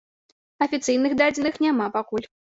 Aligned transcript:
Афіцыйных 0.67 1.13
дадзеных 1.21 1.61
няма 1.67 1.93
пакуль. 2.01 2.27